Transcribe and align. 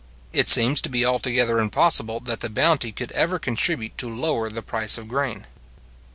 It 0.33 0.49
seems 0.49 0.81
to 0.81 0.89
be 0.89 1.05
altogether 1.05 1.59
impossible 1.59 2.21
that 2.21 2.39
the 2.39 2.49
bounty 2.49 2.91
could 2.91 3.11
ever 3.11 3.37
contribute 3.37 3.99
to 3.99 4.09
lower 4.09 4.49
the 4.49 4.63
price 4.63 4.97
of 4.97 5.07
grain. 5.07 5.45